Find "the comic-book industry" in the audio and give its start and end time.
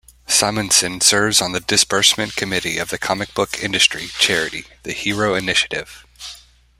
2.89-4.07